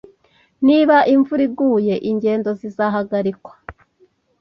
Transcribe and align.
Niba 0.67 0.97
imvura 1.13 1.41
iguye, 1.49 1.95
ingendo 2.09 2.49
zizahagarikwa 2.59 3.53